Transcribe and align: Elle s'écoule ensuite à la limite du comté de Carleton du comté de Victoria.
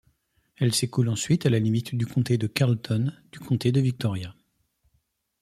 Elle 0.57 0.73
s'écoule 0.73 1.09
ensuite 1.09 1.45
à 1.45 1.51
la 1.51 1.59
limite 1.59 1.93
du 1.93 2.07
comté 2.07 2.39
de 2.39 2.47
Carleton 2.47 3.11
du 3.31 3.37
comté 3.37 3.71
de 3.71 3.79
Victoria. 3.79 4.33